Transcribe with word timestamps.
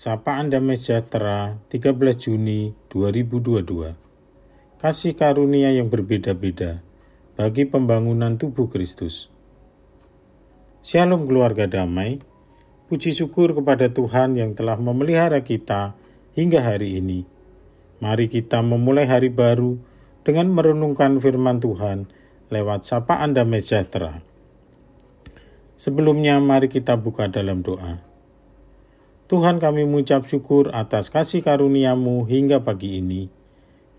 Sapaan 0.00 0.48
Damai 0.48 0.80
Sejahtera 0.80 1.60
13 1.68 1.92
Juni 2.16 2.72
2022 2.88 4.80
Kasih 4.80 5.12
karunia 5.12 5.76
yang 5.76 5.92
berbeda-beda 5.92 6.80
bagi 7.36 7.68
pembangunan 7.68 8.40
tubuh 8.40 8.72
Kristus. 8.72 9.28
Shalom 10.80 11.28
keluarga 11.28 11.68
damai, 11.68 12.16
puji 12.88 13.12
syukur 13.12 13.52
kepada 13.52 13.92
Tuhan 13.92 14.40
yang 14.40 14.56
telah 14.56 14.80
memelihara 14.80 15.44
kita 15.44 15.92
hingga 16.32 16.64
hari 16.64 16.96
ini. 16.96 17.28
Mari 18.00 18.32
kita 18.32 18.64
memulai 18.64 19.04
hari 19.04 19.28
baru 19.28 19.76
dengan 20.24 20.48
merenungkan 20.48 21.20
firman 21.20 21.60
Tuhan 21.60 22.08
lewat 22.48 22.88
sapaan 22.88 23.36
damai 23.36 23.60
sejahtera. 23.60 24.24
Sebelumnya 25.76 26.40
mari 26.40 26.72
kita 26.72 26.96
buka 26.96 27.28
dalam 27.28 27.60
doa. 27.60 28.09
Tuhan 29.30 29.62
kami 29.62 29.86
mengucap 29.86 30.26
syukur 30.26 30.74
atas 30.74 31.06
kasih 31.06 31.38
karuniamu 31.46 32.26
hingga 32.26 32.66
pagi 32.66 32.98
ini. 32.98 33.30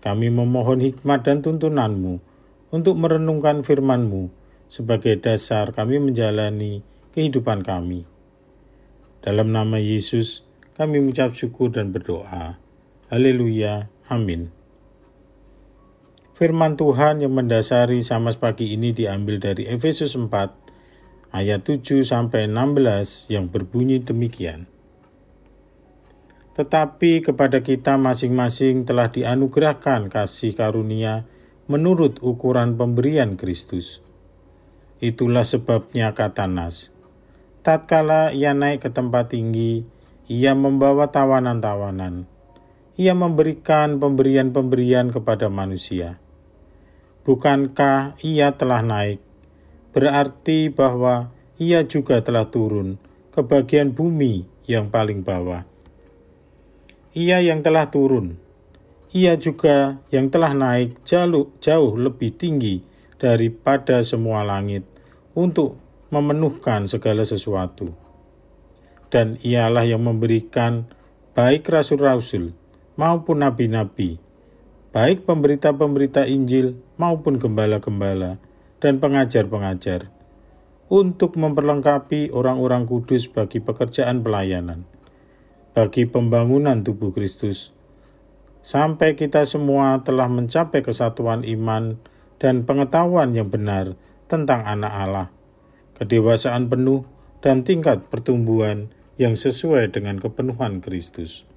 Kami 0.04 0.28
memohon 0.28 0.84
hikmat 0.84 1.24
dan 1.24 1.40
tuntunanmu 1.40 2.20
untuk 2.68 3.00
merenungkan 3.00 3.64
firmanmu 3.64 4.28
sebagai 4.68 5.16
dasar 5.24 5.72
kami 5.72 6.04
menjalani 6.04 6.84
kehidupan 7.16 7.64
kami. 7.64 8.04
Dalam 9.24 9.56
nama 9.56 9.80
Yesus, 9.80 10.44
kami 10.76 11.00
mengucap 11.00 11.32
syukur 11.32 11.72
dan 11.72 11.96
berdoa. 11.96 12.60
Haleluya. 13.08 13.88
Amin. 14.12 14.52
Firman 16.36 16.76
Tuhan 16.76 17.24
yang 17.24 17.32
mendasari 17.32 18.04
sama 18.04 18.36
pagi 18.36 18.76
ini 18.76 18.92
diambil 18.92 19.40
dari 19.40 19.64
Efesus 19.64 20.12
4 20.12 20.28
ayat 21.32 21.64
7 21.64 22.04
sampai 22.04 22.52
16 22.52 23.32
yang 23.32 23.48
berbunyi 23.48 24.04
demikian 24.04 24.68
tetapi 26.52 27.24
kepada 27.24 27.64
kita 27.64 27.96
masing-masing 27.96 28.84
telah 28.84 29.08
dianugerahkan 29.08 30.12
kasih 30.12 30.52
karunia 30.52 31.24
menurut 31.64 32.20
ukuran 32.20 32.76
pemberian 32.76 33.40
Kristus. 33.40 34.04
Itulah 35.00 35.48
sebabnya 35.48 36.12
kata 36.12 36.44
Nas, 36.44 36.92
tatkala 37.64 38.36
ia 38.36 38.52
naik 38.52 38.84
ke 38.84 38.90
tempat 38.92 39.32
tinggi, 39.32 39.88
ia 40.28 40.52
membawa 40.52 41.08
tawanan-tawanan. 41.08 42.28
Ia 43.00 43.16
memberikan 43.16 43.96
pemberian-pemberian 43.96 45.08
kepada 45.08 45.48
manusia. 45.48 46.20
Bukankah 47.24 48.20
ia 48.20 48.52
telah 48.52 48.84
naik? 48.84 49.24
Berarti 49.96 50.68
bahwa 50.68 51.32
ia 51.56 51.88
juga 51.88 52.20
telah 52.20 52.52
turun 52.52 53.00
ke 53.32 53.40
bagian 53.40 53.96
bumi 53.96 54.44
yang 54.68 54.92
paling 54.92 55.24
bawah 55.24 55.71
ia 57.12 57.44
yang 57.44 57.60
telah 57.60 57.92
turun. 57.92 58.40
Ia 59.12 59.36
juga 59.36 60.00
yang 60.08 60.32
telah 60.32 60.56
naik 60.56 61.04
jauh, 61.04 61.52
jauh 61.60 61.92
lebih 62.00 62.32
tinggi 62.32 62.80
daripada 63.20 64.00
semua 64.00 64.40
langit 64.40 64.88
untuk 65.36 65.76
memenuhkan 66.08 66.88
segala 66.88 67.20
sesuatu. 67.20 67.92
Dan 69.12 69.36
ialah 69.44 69.84
yang 69.84 70.00
memberikan 70.00 70.88
baik 71.36 71.68
rasul-rasul 71.68 72.56
maupun 72.96 73.44
nabi-nabi, 73.44 74.16
baik 74.96 75.28
pemberita-pemberita 75.28 76.24
Injil 76.24 76.80
maupun 76.96 77.36
gembala-gembala 77.36 78.40
dan 78.80 78.96
pengajar-pengajar, 79.04 80.08
untuk 80.88 81.36
memperlengkapi 81.36 82.32
orang-orang 82.32 82.88
kudus 82.88 83.28
bagi 83.28 83.60
pekerjaan 83.60 84.24
pelayanan 84.24 84.88
bagi 85.72 86.04
pembangunan 86.04 86.84
tubuh 86.84 87.16
Kristus, 87.16 87.72
sampai 88.60 89.16
kita 89.16 89.48
semua 89.48 90.04
telah 90.04 90.28
mencapai 90.28 90.84
kesatuan 90.84 91.48
iman 91.48 91.96
dan 92.36 92.68
pengetahuan 92.68 93.32
yang 93.32 93.48
benar 93.48 93.96
tentang 94.28 94.68
Anak 94.68 94.92
Allah, 94.92 95.28
kedewasaan 95.96 96.68
penuh, 96.68 97.08
dan 97.40 97.64
tingkat 97.64 98.06
pertumbuhan 98.12 98.92
yang 99.16 99.32
sesuai 99.32 99.96
dengan 99.96 100.20
kepenuhan 100.20 100.84
Kristus. 100.84 101.48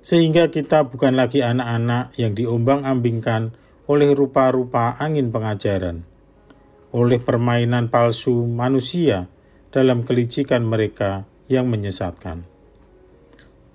Sehingga 0.00 0.48
kita 0.48 0.88
bukan 0.88 1.20
lagi 1.20 1.44
anak-anak 1.44 2.16
yang 2.16 2.32
diombang-ambingkan 2.32 3.52
oleh 3.88 4.16
rupa-rupa 4.16 4.96
angin 4.96 5.28
pengajaran, 5.28 6.08
oleh 6.96 7.20
permainan 7.20 7.92
palsu 7.92 8.48
manusia 8.48 9.28
dalam 9.68 10.00
kelicikan 10.08 10.64
mereka 10.64 11.28
yang 11.48 11.66
menyesatkan. 11.66 12.44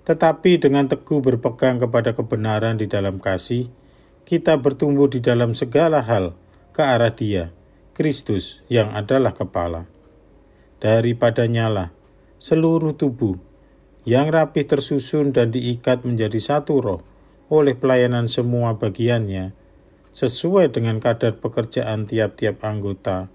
Tetapi 0.05 0.61
dengan 0.61 0.85
teguh 0.87 1.19
berpegang 1.19 1.81
kepada 1.81 2.13
kebenaran 2.13 2.77
di 2.77 2.87
dalam 2.87 3.17
kasih, 3.17 3.67
kita 4.23 4.55
bertumbuh 4.61 5.11
di 5.11 5.19
dalam 5.19 5.57
segala 5.57 6.05
hal 6.05 6.37
ke 6.71 6.81
arah 6.85 7.11
Dia, 7.11 7.51
Kristus 7.91 8.63
yang 8.71 8.93
adalah 8.95 9.35
kepala. 9.35 9.89
Daripadanya 10.79 11.67
lah 11.67 11.89
seluruh 12.43 12.91
tubuh 12.99 13.39
yang 14.03 14.27
rapi 14.27 14.67
tersusun 14.67 15.31
dan 15.31 15.55
diikat 15.55 16.03
menjadi 16.03 16.35
satu 16.35 16.83
roh 16.83 17.01
oleh 17.47 17.71
pelayanan 17.71 18.27
semua 18.27 18.75
bagiannya, 18.75 19.55
sesuai 20.11 20.75
dengan 20.75 20.99
kadar 20.99 21.39
pekerjaan 21.39 22.03
tiap-tiap 22.03 22.59
anggota, 22.67 23.31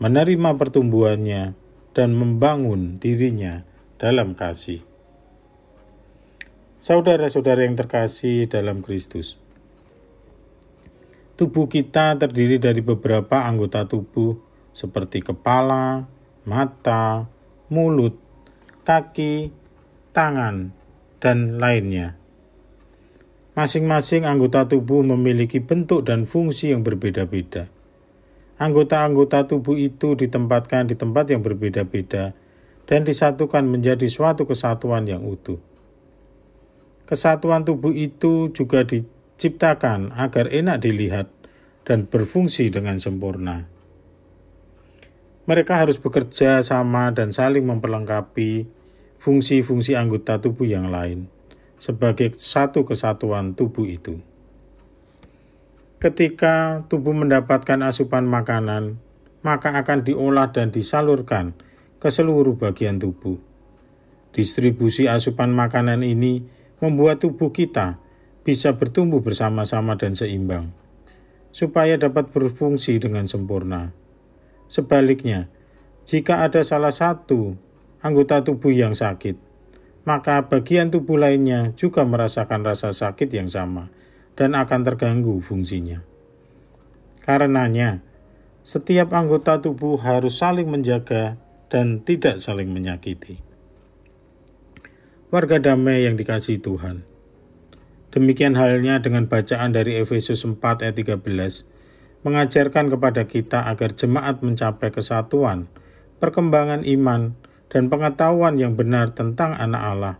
menerima 0.00 0.56
pertumbuhannya 0.56 1.65
dan 1.96 2.12
membangun 2.12 3.00
dirinya 3.00 3.64
dalam 3.96 4.36
kasih. 4.36 4.84
Saudara-saudara 6.76 7.64
yang 7.64 7.72
terkasih 7.72 8.52
dalam 8.52 8.84
Kristus, 8.84 9.40
tubuh 11.40 11.72
kita 11.72 12.20
terdiri 12.20 12.60
dari 12.60 12.84
beberapa 12.84 13.48
anggota 13.48 13.88
tubuh 13.88 14.36
seperti 14.76 15.24
kepala, 15.24 16.04
mata, 16.44 17.32
mulut, 17.72 18.20
kaki, 18.84 19.48
tangan, 20.12 20.76
dan 21.16 21.56
lainnya. 21.56 22.20
Masing-masing 23.56 24.28
anggota 24.28 24.68
tubuh 24.68 25.00
memiliki 25.00 25.64
bentuk 25.64 26.04
dan 26.04 26.28
fungsi 26.28 26.76
yang 26.76 26.84
berbeda-beda. 26.84 27.72
Anggota-anggota 28.56 29.44
tubuh 29.44 29.76
itu 29.76 30.16
ditempatkan 30.16 30.88
di 30.88 30.96
tempat 30.96 31.28
yang 31.28 31.44
berbeda-beda 31.44 32.32
dan 32.88 33.04
disatukan 33.04 33.68
menjadi 33.68 34.08
suatu 34.08 34.48
kesatuan 34.48 35.04
yang 35.04 35.20
utuh. 35.28 35.60
Kesatuan 37.04 37.68
tubuh 37.68 37.92
itu 37.92 38.48
juga 38.56 38.82
diciptakan 38.82 40.16
agar 40.16 40.48
enak 40.48 40.82
dilihat 40.82 41.28
dan 41.84 42.08
berfungsi 42.08 42.72
dengan 42.72 42.96
sempurna. 42.96 43.68
Mereka 45.46 45.78
harus 45.78 46.00
bekerja 46.00 46.64
sama 46.64 47.14
dan 47.14 47.30
saling 47.30 47.62
memperlengkapi 47.62 48.66
fungsi-fungsi 49.22 49.94
anggota 49.94 50.42
tubuh 50.42 50.66
yang 50.66 50.90
lain 50.90 51.30
sebagai 51.76 52.32
satu 52.34 52.82
kesatuan 52.88 53.52
tubuh 53.52 53.84
itu. 53.86 54.18
Ketika 55.96 56.84
tubuh 56.92 57.16
mendapatkan 57.16 57.80
asupan 57.80 58.28
makanan, 58.28 59.00
maka 59.40 59.80
akan 59.80 60.04
diolah 60.04 60.52
dan 60.52 60.68
disalurkan 60.68 61.56
ke 61.96 62.12
seluruh 62.12 62.60
bagian 62.60 63.00
tubuh. 63.00 63.40
Distribusi 64.36 65.08
asupan 65.08 65.56
makanan 65.56 66.04
ini 66.04 66.44
membuat 66.84 67.24
tubuh 67.24 67.48
kita 67.48 67.96
bisa 68.44 68.76
bertumbuh 68.76 69.24
bersama-sama 69.24 69.96
dan 69.96 70.12
seimbang, 70.12 70.68
supaya 71.48 71.96
dapat 71.96 72.28
berfungsi 72.28 73.00
dengan 73.00 73.24
sempurna. 73.24 73.96
Sebaliknya, 74.68 75.48
jika 76.04 76.44
ada 76.44 76.60
salah 76.60 76.92
satu 76.92 77.56
anggota 78.04 78.44
tubuh 78.44 78.68
yang 78.68 78.92
sakit, 78.92 79.40
maka 80.04 80.44
bagian 80.44 80.92
tubuh 80.92 81.16
lainnya 81.16 81.72
juga 81.72 82.04
merasakan 82.04 82.68
rasa 82.68 82.92
sakit 82.92 83.32
yang 83.32 83.48
sama 83.48 83.95
dan 84.36 84.52
akan 84.52 84.84
terganggu 84.84 85.40
fungsinya. 85.40 86.04
Karenanya, 87.24 88.04
setiap 88.62 89.10
anggota 89.16 89.58
tubuh 89.58 89.98
harus 89.98 90.38
saling 90.38 90.68
menjaga 90.68 91.40
dan 91.72 92.04
tidak 92.04 92.38
saling 92.38 92.70
menyakiti. 92.70 93.42
Warga 95.32 95.58
damai 95.58 96.06
yang 96.06 96.14
dikasih 96.14 96.62
Tuhan. 96.62 97.02
Demikian 98.14 98.54
halnya 98.54 99.02
dengan 99.02 99.26
bacaan 99.26 99.74
dari 99.74 99.98
Efesus 99.98 100.46
4 100.46 100.86
ayat 100.86 100.96
13, 100.96 101.26
mengajarkan 102.22 102.88
kepada 102.88 103.26
kita 103.26 103.66
agar 103.68 103.92
jemaat 103.92 104.40
mencapai 104.40 104.94
kesatuan, 104.94 105.68
perkembangan 106.22 106.86
iman, 106.86 107.34
dan 107.68 107.90
pengetahuan 107.90 108.56
yang 108.56 108.78
benar 108.78 109.12
tentang 109.12 109.52
anak 109.58 109.82
Allah, 109.82 110.16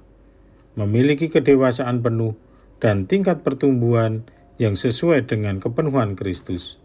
memiliki 0.74 1.30
kedewasaan 1.30 2.02
penuh, 2.02 2.36
dan 2.82 3.08
tingkat 3.08 3.40
pertumbuhan 3.40 4.28
yang 4.56 4.76
sesuai 4.76 5.28
dengan 5.28 5.60
kepenuhan 5.60 6.16
Kristus. 6.16 6.80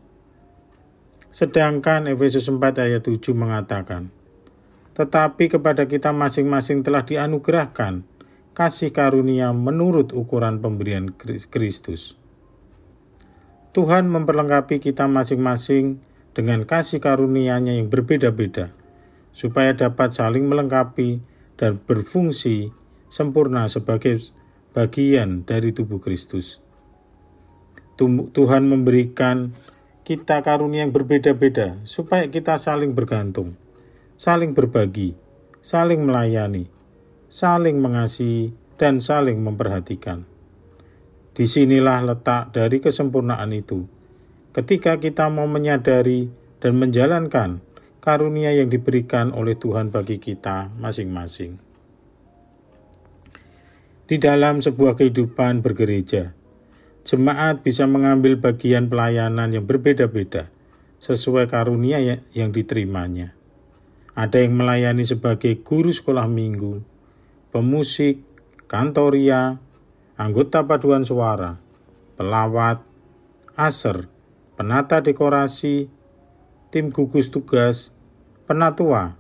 Sedangkan 1.31 2.11
Efesus 2.11 2.51
4 2.51 2.59
ayat 2.83 3.07
7 3.07 3.31
mengatakan, 3.31 4.11
tetapi 4.91 5.47
kepada 5.47 5.87
kita 5.87 6.11
masing-masing 6.11 6.83
telah 6.83 7.07
dianugerahkan 7.07 8.03
kasih 8.51 8.91
karunia 8.91 9.55
menurut 9.55 10.11
ukuran 10.11 10.59
pemberian 10.59 11.15
Kristus. 11.47 12.19
Tuhan 13.71 14.11
memperlengkapi 14.11 14.83
kita 14.83 15.07
masing-masing 15.07 16.03
dengan 16.35 16.67
kasih 16.67 16.99
karunia-Nya 16.99 17.79
yang 17.79 17.87
berbeda-beda, 17.87 18.75
supaya 19.31 19.71
dapat 19.71 20.11
saling 20.11 20.43
melengkapi 20.51 21.23
dan 21.55 21.79
berfungsi 21.79 22.75
sempurna 23.07 23.71
sebagai 23.71 24.19
bagian 24.71 25.43
dari 25.43 25.75
tubuh 25.75 25.99
Kristus. 25.99 26.63
Tuhan 28.01 28.65
memberikan 28.65 29.53
kita 30.01 30.41
karunia 30.41 30.87
yang 30.87 30.95
berbeda-beda 30.95 31.77
supaya 31.85 32.25
kita 32.25 32.57
saling 32.57 32.97
bergantung, 32.97 33.53
saling 34.17 34.57
berbagi, 34.57 35.13
saling 35.61 36.01
melayani, 36.01 36.65
saling 37.29 37.77
mengasihi, 37.77 38.57
dan 38.81 38.97
saling 38.97 39.45
memperhatikan. 39.45 40.25
Di 41.37 41.45
sinilah 41.45 42.01
letak 42.01 42.49
dari 42.49 42.81
kesempurnaan 42.81 43.53
itu. 43.53 43.85
Ketika 44.51 44.97
kita 44.97 45.29
mau 45.29 45.45
menyadari 45.45 46.33
dan 46.57 46.81
menjalankan 46.81 47.61
karunia 48.01 48.51
yang 48.51 48.73
diberikan 48.73 49.29
oleh 49.31 49.53
Tuhan 49.53 49.93
bagi 49.93 50.17
kita 50.17 50.73
masing-masing. 50.81 51.70
Di 54.11 54.19
dalam 54.19 54.59
sebuah 54.59 54.99
kehidupan 54.99 55.63
bergereja, 55.63 56.35
jemaat 57.07 57.63
bisa 57.63 57.87
mengambil 57.87 58.43
bagian 58.43 58.91
pelayanan 58.91 59.55
yang 59.55 59.63
berbeda-beda 59.63 60.51
sesuai 60.99 61.47
karunia 61.47 62.03
ya, 62.03 62.19
yang 62.35 62.51
diterimanya. 62.51 63.31
Ada 64.11 64.43
yang 64.43 64.59
melayani 64.59 65.07
sebagai 65.07 65.63
guru 65.63 65.95
sekolah 65.95 66.27
minggu, 66.27 66.83
pemusik, 67.55 68.19
kantoria, 68.67 69.63
anggota 70.19 70.67
paduan 70.67 71.07
suara, 71.07 71.63
pelawat, 72.19 72.83
aser, 73.55 74.11
penata 74.59 74.99
dekorasi, 74.99 75.87
tim 76.67 76.91
gugus 76.91 77.31
tugas, 77.31 77.95
penatua, 78.43 79.15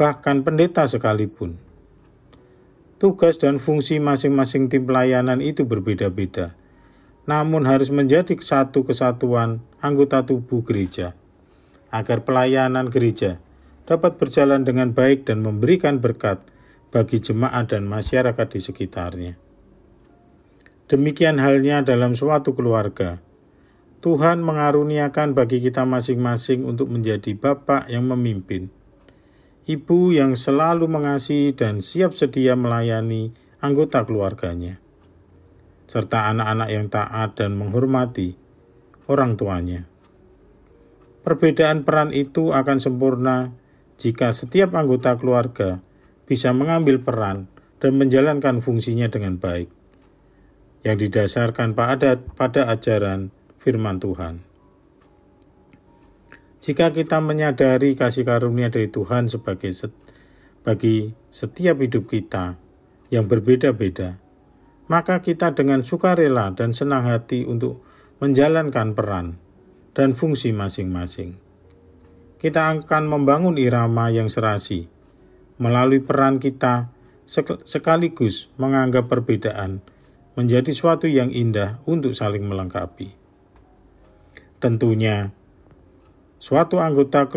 bahkan 0.00 0.40
pendeta 0.40 0.88
sekalipun. 0.88 1.60
Tugas 3.00 3.40
dan 3.40 3.56
fungsi 3.56 3.96
masing-masing 3.96 4.68
tim 4.68 4.84
pelayanan 4.84 5.40
itu 5.40 5.64
berbeda-beda, 5.64 6.52
namun 7.24 7.64
harus 7.64 7.88
menjadi 7.88 8.36
satu 8.36 8.84
kesatuan 8.84 9.64
anggota 9.80 10.20
tubuh 10.28 10.60
gereja, 10.60 11.16
agar 11.88 12.28
pelayanan 12.28 12.92
gereja 12.92 13.40
dapat 13.88 14.20
berjalan 14.20 14.68
dengan 14.68 14.92
baik 14.92 15.24
dan 15.24 15.40
memberikan 15.40 15.96
berkat 15.96 16.44
bagi 16.92 17.24
jemaat 17.24 17.72
dan 17.72 17.88
masyarakat 17.88 18.46
di 18.52 18.60
sekitarnya. 18.60 19.32
Demikian 20.92 21.40
halnya 21.40 21.80
dalam 21.80 22.12
suatu 22.12 22.52
keluarga. 22.52 23.24
Tuhan 24.04 24.44
mengaruniakan 24.44 25.32
bagi 25.32 25.64
kita 25.64 25.88
masing-masing 25.88 26.68
untuk 26.68 26.92
menjadi 26.92 27.32
bapak 27.32 27.88
yang 27.88 28.04
memimpin, 28.04 28.68
ibu 29.68 30.14
yang 30.14 30.38
selalu 30.38 30.88
mengasihi 30.88 31.52
dan 31.52 31.84
siap 31.84 32.16
sedia 32.16 32.56
melayani 32.56 33.34
anggota 33.60 34.04
keluarganya, 34.08 34.80
serta 35.84 36.32
anak-anak 36.32 36.68
yang 36.72 36.86
taat 36.88 37.36
dan 37.36 37.56
menghormati 37.60 38.36
orang 39.10 39.36
tuanya. 39.36 39.84
Perbedaan 41.20 41.84
peran 41.84 42.16
itu 42.16 42.56
akan 42.56 42.80
sempurna 42.80 43.52
jika 44.00 44.32
setiap 44.32 44.72
anggota 44.72 45.20
keluarga 45.20 45.84
bisa 46.24 46.56
mengambil 46.56 47.04
peran 47.04 47.52
dan 47.80 48.00
menjalankan 48.00 48.64
fungsinya 48.64 49.12
dengan 49.12 49.36
baik 49.36 49.68
yang 50.80 50.96
didasarkan 50.96 51.76
pada, 51.76 52.16
pada 52.16 52.72
ajaran 52.72 53.28
firman 53.60 54.00
Tuhan. 54.00 54.49
Jika 56.60 56.92
kita 56.92 57.24
menyadari 57.24 57.96
kasih 57.96 58.28
karunia 58.28 58.68
dari 58.68 58.92
Tuhan 58.92 59.32
sebagai 59.32 59.72
set, 59.72 59.96
bagi 60.60 61.16
setiap 61.32 61.80
hidup 61.80 62.04
kita 62.04 62.60
yang 63.08 63.24
berbeda-beda, 63.24 64.20
maka 64.92 65.24
kita 65.24 65.56
dengan 65.56 65.80
sukarela 65.80 66.52
dan 66.52 66.76
senang 66.76 67.08
hati 67.08 67.48
untuk 67.48 67.80
menjalankan 68.20 68.92
peran 68.92 69.40
dan 69.96 70.12
fungsi 70.12 70.52
masing-masing. 70.52 71.40
Kita 72.36 72.76
akan 72.76 73.04
membangun 73.08 73.56
irama 73.56 74.12
yang 74.12 74.28
serasi 74.28 74.84
melalui 75.56 76.04
peran 76.04 76.36
kita 76.40 76.92
sekaligus 77.64 78.52
menganggap 78.60 79.08
perbedaan 79.08 79.80
menjadi 80.36 80.72
suatu 80.72 81.08
yang 81.08 81.32
indah 81.32 81.80
untuk 81.88 82.16
saling 82.16 82.44
melengkapi. 82.44 83.12
Tentunya, 84.60 85.32
suatu 86.40 86.80
anggota 86.80 87.28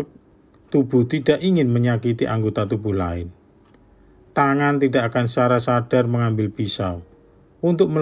tubuh 0.72 1.04
tidak 1.04 1.44
ingin 1.44 1.68
menyakiti 1.68 2.24
anggota 2.24 2.64
tubuh 2.64 2.96
lain. 2.96 3.28
Tangan 4.34 4.82
tidak 4.82 5.14
akan 5.14 5.30
secara 5.30 5.62
sadar 5.62 6.10
mengambil 6.10 6.50
pisau 6.50 7.06
untuk 7.62 7.92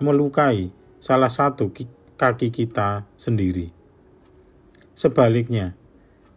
melukai 0.00 0.72
salah 1.02 1.28
satu 1.28 1.68
kaki 2.16 2.48
kita 2.48 3.04
sendiri. 3.18 3.74
Sebaliknya, 4.96 5.74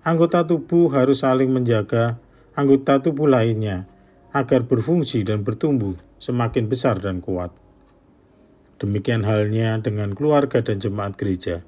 anggota 0.04 0.44
tubuh 0.44 0.90
harus 0.92 1.24
saling 1.24 1.54
menjaga 1.54 2.20
anggota 2.58 3.00
tubuh 3.00 3.30
lainnya 3.30 3.88
agar 4.36 4.68
berfungsi 4.68 5.24
dan 5.24 5.48
bertumbuh 5.48 5.96
semakin 6.20 6.68
besar 6.68 7.00
dan 7.00 7.24
kuat. 7.24 7.54
Demikian 8.82 9.24
halnya 9.24 9.80
dengan 9.80 10.12
keluarga 10.12 10.60
dan 10.60 10.84
jemaat 10.84 11.16
gereja, 11.16 11.64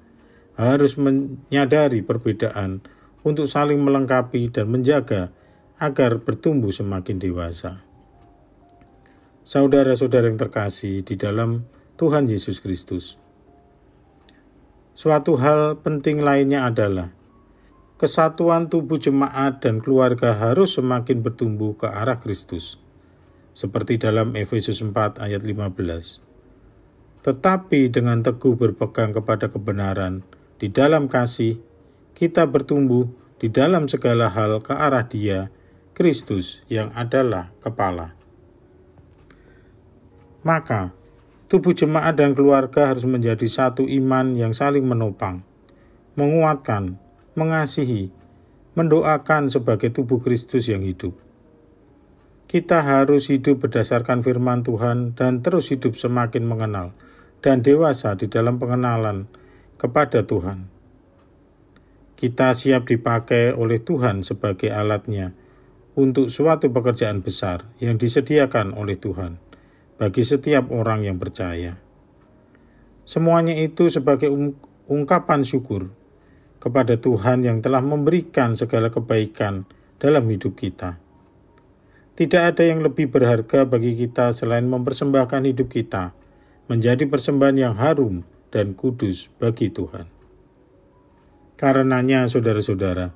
harus 0.58 0.98
menyadari 0.98 2.02
perbedaan 2.02 2.82
untuk 3.22 3.46
saling 3.46 3.78
melengkapi 3.78 4.50
dan 4.50 4.74
menjaga 4.74 5.30
agar 5.78 6.18
bertumbuh 6.26 6.74
semakin 6.74 7.22
dewasa. 7.22 7.86
Saudara-saudara 9.46 10.28
yang 10.28 10.42
terkasih 10.42 11.06
di 11.06 11.16
dalam 11.16 11.70
Tuhan 11.96 12.28
Yesus 12.28 12.60
Kristus. 12.60 13.22
Suatu 14.98 15.38
hal 15.38 15.80
penting 15.86 16.26
lainnya 16.26 16.66
adalah 16.66 17.14
kesatuan 18.02 18.66
tubuh 18.66 18.98
jemaat 18.98 19.62
dan 19.62 19.78
keluarga 19.78 20.34
harus 20.34 20.74
semakin 20.74 21.22
bertumbuh 21.22 21.78
ke 21.78 21.86
arah 21.86 22.18
Kristus. 22.18 22.82
Seperti 23.54 24.02
dalam 24.02 24.34
Efesus 24.34 24.82
4 24.82 25.22
ayat 25.22 25.42
15 25.46 26.28
tetapi 27.28 27.92
dengan 27.92 28.24
teguh 28.24 28.56
berpegang 28.56 29.12
kepada 29.12 29.52
kebenaran 29.52 30.24
di 30.58 30.74
dalam 30.74 31.06
kasih, 31.06 31.62
kita 32.18 32.50
bertumbuh 32.50 33.06
di 33.38 33.54
dalam 33.54 33.86
segala 33.86 34.34
hal 34.34 34.66
ke 34.66 34.74
arah 34.74 35.06
Dia, 35.06 35.54
Kristus 35.94 36.66
yang 36.66 36.90
adalah 36.98 37.54
kepala. 37.62 38.18
Maka, 40.42 40.98
tubuh 41.46 41.78
jemaat 41.78 42.18
dan 42.18 42.34
keluarga 42.34 42.90
harus 42.90 43.06
menjadi 43.06 43.46
satu 43.46 43.86
iman 43.86 44.34
yang 44.34 44.58
saling 44.58 44.86
menopang, 44.86 45.46
menguatkan, 46.18 46.98
mengasihi, 47.38 48.10
mendoakan 48.74 49.54
sebagai 49.54 49.94
tubuh 49.94 50.18
Kristus 50.18 50.70
yang 50.70 50.82
hidup. 50.82 51.14
Kita 52.50 52.82
harus 52.82 53.30
hidup 53.30 53.62
berdasarkan 53.62 54.26
firman 54.26 54.66
Tuhan 54.66 55.14
dan 55.14 55.46
terus 55.46 55.70
hidup 55.70 56.00
semakin 56.00 56.48
mengenal 56.48 56.96
dan 57.44 57.62
dewasa 57.62 58.16
di 58.16 58.32
dalam 58.32 58.58
pengenalan 58.58 59.28
kepada 59.78 60.26
Tuhan. 60.26 60.68
Kita 62.18 62.58
siap 62.58 62.90
dipakai 62.90 63.54
oleh 63.54 63.78
Tuhan 63.78 64.26
sebagai 64.26 64.74
alatnya 64.74 65.38
untuk 65.94 66.34
suatu 66.34 66.74
pekerjaan 66.74 67.22
besar 67.22 67.70
yang 67.78 68.02
disediakan 68.02 68.74
oleh 68.74 68.98
Tuhan 68.98 69.38
bagi 69.98 70.26
setiap 70.26 70.70
orang 70.74 71.06
yang 71.06 71.22
percaya. 71.22 71.78
Semuanya 73.06 73.54
itu 73.58 73.90
sebagai 73.90 74.30
ungkapan 74.90 75.42
syukur 75.46 75.94
kepada 76.58 76.98
Tuhan 76.98 77.46
yang 77.46 77.62
telah 77.62 77.82
memberikan 77.82 78.58
segala 78.58 78.90
kebaikan 78.90 79.70
dalam 80.02 80.26
hidup 80.30 80.58
kita. 80.58 81.02
Tidak 82.18 82.42
ada 82.42 82.66
yang 82.66 82.82
lebih 82.82 83.14
berharga 83.14 83.70
bagi 83.70 83.94
kita 83.94 84.34
selain 84.34 84.66
mempersembahkan 84.66 85.54
hidup 85.54 85.70
kita 85.70 86.18
menjadi 86.66 87.06
persembahan 87.06 87.58
yang 87.58 87.76
harum 87.78 88.26
dan 88.54 88.74
kudus 88.74 89.32
bagi 89.38 89.70
Tuhan. 89.74 90.08
Karenanya, 91.58 92.30
saudara-saudara, 92.30 93.12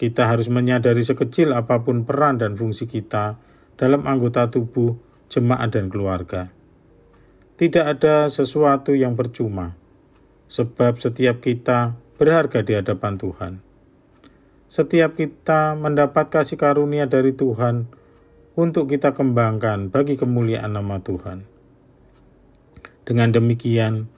kita 0.00 0.26
harus 0.26 0.48
menyadari 0.48 1.04
sekecil 1.04 1.52
apa 1.52 1.84
pun 1.84 2.02
peran 2.08 2.40
dan 2.40 2.56
fungsi 2.56 2.88
kita 2.88 3.36
dalam 3.76 4.08
anggota 4.08 4.48
tubuh, 4.48 4.96
jemaat, 5.28 5.76
dan 5.76 5.92
keluarga. 5.92 6.48
Tidak 7.60 7.84
ada 7.84 8.26
sesuatu 8.32 8.96
yang 8.96 9.14
percuma, 9.14 9.76
sebab 10.48 10.98
setiap 10.98 11.44
kita 11.44 11.94
berharga 12.16 12.64
di 12.64 12.72
hadapan 12.74 13.20
Tuhan. 13.20 13.52
setiap 14.72 15.20
kita 15.20 15.76
mendapat 15.76 16.32
kasih 16.32 16.56
karunia 16.56 17.04
dari 17.04 17.36
Tuhan 17.36 17.92
untuk 18.56 18.88
kita 18.88 19.12
kembangkan 19.12 19.92
bagi 19.92 20.16
kemuliaan 20.16 20.72
nama 20.72 20.96
Tuhan. 20.96 21.44
Dengan 23.04 23.36
demikian, 23.36 24.08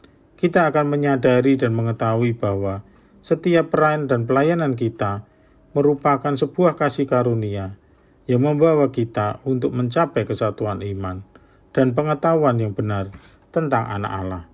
kita 0.44 0.68
akan 0.68 0.92
menyadari 0.92 1.56
dan 1.56 1.72
mengetahui 1.72 2.36
bahwa 2.36 2.84
setiap 3.24 3.72
peran 3.72 4.12
dan 4.12 4.28
pelayanan 4.28 4.76
kita 4.76 5.24
merupakan 5.72 6.36
sebuah 6.36 6.76
kasih 6.76 7.08
karunia 7.08 7.80
yang 8.28 8.44
membawa 8.44 8.92
kita 8.92 9.40
untuk 9.48 9.72
mencapai 9.72 10.28
kesatuan 10.28 10.84
iman 10.84 11.24
dan 11.72 11.96
pengetahuan 11.96 12.60
yang 12.60 12.76
benar 12.76 13.08
tentang 13.56 13.88
anak 13.88 14.12
Allah, 14.12 14.44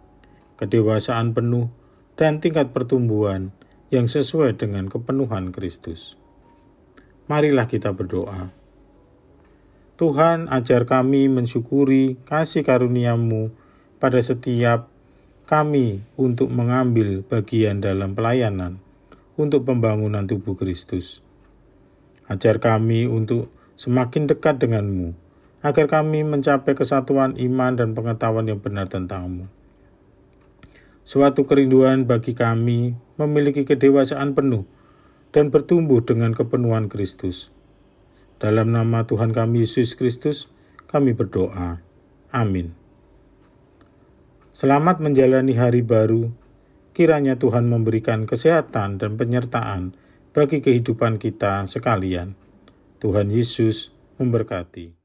kedewasaan 0.63 1.35
penuh, 1.35 1.75
dan 2.15 2.39
tingkat 2.39 2.71
pertumbuhan 2.71 3.51
yang 3.91 4.07
sesuai 4.07 4.63
dengan 4.63 4.87
kepenuhan 4.87 5.51
Kristus. 5.51 6.15
Marilah 7.27 7.67
kita 7.67 7.91
berdoa. 7.91 8.55
Tuhan, 9.99 10.47
ajar 10.55 10.87
kami 10.87 11.27
mensyukuri 11.27 12.15
kasih 12.31 12.63
karuniamu 12.63 13.51
pada 13.99 14.23
setiap 14.23 14.90
kami 15.50 16.07
untuk 16.14 16.47
mengambil 16.47 17.26
bagian 17.26 17.83
dalam 17.83 18.14
pelayanan 18.14 18.78
untuk 19.35 19.66
pembangunan 19.66 20.23
tubuh 20.23 20.54
Kristus. 20.54 21.26
Ajar 22.30 22.62
kami 22.62 23.11
untuk 23.11 23.50
semakin 23.75 24.30
dekat 24.30 24.62
denganmu, 24.62 25.19
agar 25.66 25.90
kami 25.90 26.23
mencapai 26.23 26.78
kesatuan 26.78 27.35
iman 27.35 27.75
dan 27.75 27.99
pengetahuan 27.99 28.47
yang 28.47 28.62
benar 28.62 28.87
tentangmu. 28.87 29.50
Suatu 31.02 31.42
kerinduan 31.42 32.07
bagi 32.07 32.38
kami 32.38 32.95
memiliki 33.19 33.66
kedewasaan 33.66 34.38
penuh 34.38 34.62
dan 35.35 35.50
bertumbuh 35.50 36.07
dengan 36.07 36.30
kepenuhan 36.30 36.87
Kristus 36.87 37.50
dalam 38.40 38.73
nama 38.73 39.04
Tuhan 39.04 39.37
kami 39.37 39.69
Yesus 39.69 39.92
Kristus, 39.92 40.49
kami 40.88 41.12
berdoa. 41.12 41.85
Amin. 42.33 42.80
Selamat 44.50 44.99
menjalani 44.99 45.54
hari 45.54 45.87
baru. 45.87 46.35
Kiranya 46.90 47.38
Tuhan 47.38 47.71
memberikan 47.71 48.26
kesehatan 48.26 48.99
dan 48.99 49.14
penyertaan 49.14 49.95
bagi 50.35 50.59
kehidupan 50.59 51.23
kita 51.23 51.71
sekalian. 51.71 52.35
Tuhan 52.99 53.30
Yesus 53.30 53.95
memberkati. 54.19 55.00